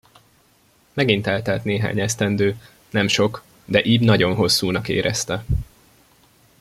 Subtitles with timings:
[0.93, 2.59] Megint eltelt néhány esztendő;
[2.89, 5.43] nem sok, de Ib nagyon hosszúnak érezte.